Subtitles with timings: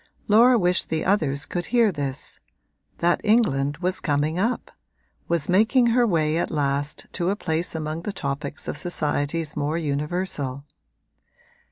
[0.27, 2.39] Laura wished the others could hear this
[2.97, 4.71] that England was coming up,
[5.27, 9.77] was making her way at last to a place among the topics of societies more
[9.77, 10.65] universal.